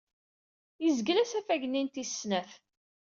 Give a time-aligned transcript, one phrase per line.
[0.83, 2.51] Yezgel asafag-nni n tis snat.